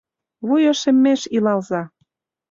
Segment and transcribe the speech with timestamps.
[0.47, 1.81] Вуй ошеммеш илалза